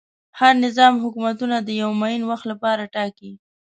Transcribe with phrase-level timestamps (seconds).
[0.39, 3.31] هر نظام حکومتونه د یوه معین وخت لپاره ټاکي.